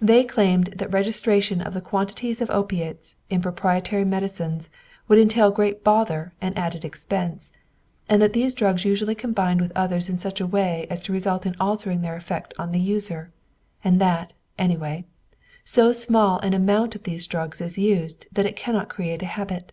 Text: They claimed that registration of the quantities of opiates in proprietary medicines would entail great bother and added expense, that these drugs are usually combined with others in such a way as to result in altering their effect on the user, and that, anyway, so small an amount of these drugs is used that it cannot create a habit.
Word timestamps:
They 0.00 0.22
claimed 0.22 0.68
that 0.76 0.92
registration 0.92 1.60
of 1.60 1.74
the 1.74 1.80
quantities 1.80 2.40
of 2.40 2.48
opiates 2.52 3.16
in 3.28 3.42
proprietary 3.42 4.04
medicines 4.04 4.70
would 5.08 5.18
entail 5.18 5.50
great 5.50 5.82
bother 5.82 6.32
and 6.40 6.56
added 6.56 6.84
expense, 6.84 7.50
that 8.06 8.32
these 8.32 8.54
drugs 8.54 8.84
are 8.84 8.88
usually 8.90 9.16
combined 9.16 9.60
with 9.60 9.72
others 9.74 10.08
in 10.08 10.18
such 10.18 10.40
a 10.40 10.46
way 10.46 10.86
as 10.88 11.00
to 11.02 11.12
result 11.12 11.46
in 11.46 11.56
altering 11.58 12.02
their 12.02 12.14
effect 12.14 12.54
on 12.60 12.70
the 12.70 12.78
user, 12.78 13.32
and 13.82 14.00
that, 14.00 14.34
anyway, 14.56 15.04
so 15.64 15.90
small 15.90 16.38
an 16.44 16.54
amount 16.54 16.94
of 16.94 17.02
these 17.02 17.26
drugs 17.26 17.60
is 17.60 17.76
used 17.76 18.26
that 18.30 18.46
it 18.46 18.54
cannot 18.54 18.88
create 18.88 19.20
a 19.22 19.26
habit. 19.26 19.72